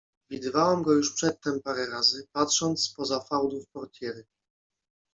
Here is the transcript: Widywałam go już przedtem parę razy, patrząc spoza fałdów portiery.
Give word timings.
Widywałam 0.29 0.83
go 0.83 0.93
już 0.93 1.13
przedtem 1.13 1.61
parę 1.61 1.87
razy, 1.89 2.27
patrząc 2.33 2.83
spoza 2.83 3.19
fałdów 3.19 3.67
portiery. 3.69 4.25